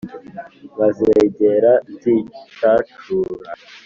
[0.73, 3.49] nkazegera nzicacura